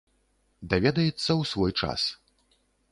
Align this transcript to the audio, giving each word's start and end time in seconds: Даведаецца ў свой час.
Даведаецца 0.71 1.11
ў 1.11 1.41
свой 1.53 1.71
час. 1.83 2.01